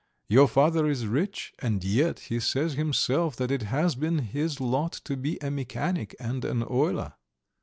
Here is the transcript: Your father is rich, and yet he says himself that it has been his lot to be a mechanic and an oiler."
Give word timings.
Your 0.29 0.47
father 0.47 0.87
is 0.87 1.05
rich, 1.05 1.53
and 1.59 1.83
yet 1.83 2.21
he 2.21 2.39
says 2.39 2.73
himself 2.73 3.35
that 3.35 3.51
it 3.51 3.61
has 3.61 3.93
been 3.93 4.17
his 4.17 4.59
lot 4.59 4.93
to 5.03 5.15
be 5.15 5.37
a 5.43 5.51
mechanic 5.51 6.15
and 6.19 6.43
an 6.43 6.63
oiler." 6.67 7.13